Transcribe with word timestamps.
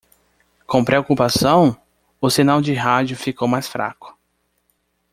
Com 0.65 0.83
preocupação?, 0.83 1.77
o 2.19 2.27
sinal 2.27 2.59
de 2.59 2.73
rádio 2.73 3.15
ficou 3.15 3.47
mais 3.47 3.67
fraco. 3.67 4.17